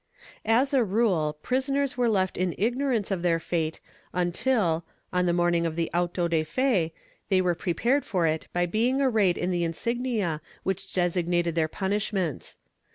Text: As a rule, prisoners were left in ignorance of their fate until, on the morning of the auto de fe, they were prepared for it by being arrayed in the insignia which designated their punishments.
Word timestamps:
As 0.47 0.73
a 0.73 0.83
rule, 0.83 1.37
prisoners 1.43 1.95
were 1.95 2.09
left 2.09 2.35
in 2.35 2.55
ignorance 2.57 3.11
of 3.11 3.21
their 3.21 3.39
fate 3.39 3.79
until, 4.13 4.83
on 5.13 5.27
the 5.27 5.31
morning 5.31 5.63
of 5.63 5.75
the 5.75 5.91
auto 5.93 6.27
de 6.27 6.43
fe, 6.43 6.91
they 7.29 7.39
were 7.39 7.53
prepared 7.53 8.03
for 8.03 8.25
it 8.25 8.47
by 8.51 8.65
being 8.65 8.99
arrayed 8.99 9.37
in 9.37 9.51
the 9.51 9.63
insignia 9.63 10.41
which 10.63 10.91
designated 10.91 11.53
their 11.53 11.67
punishments. 11.67 12.57